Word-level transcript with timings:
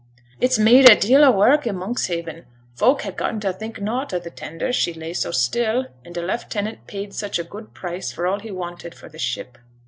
'It's 0.39 0.57
made 0.57 0.89
a 0.89 0.95
deal 0.95 1.23
o' 1.23 1.29
wark 1.29 1.67
i' 1.67 1.69
Monkshaven. 1.71 2.45
Folk 2.73 3.03
had 3.03 3.15
gotten 3.15 3.39
to 3.41 3.53
think 3.53 3.79
nought 3.79 4.11
o' 4.15 4.19
t' 4.19 4.31
tender, 4.31 4.73
she 4.73 4.95
lay 4.95 5.13
so 5.13 5.29
still, 5.29 5.85
an' 6.03 6.15
t' 6.15 6.21
leftenant 6.21 6.87
paid 6.87 7.13
such 7.13 7.37
a 7.37 7.43
good 7.43 7.75
price 7.75 8.11
for 8.11 8.25
all 8.25 8.39
he 8.39 8.49
wanted 8.49 8.95
for 8.95 9.09
t' 9.09 9.19
ship. 9.19 9.59